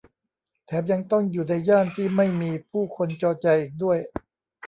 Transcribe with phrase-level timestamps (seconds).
[0.65, 3.97] แถมยังต้องอยู่ในย่านที่ไม่มีผู้คนจอแจอีกด้วย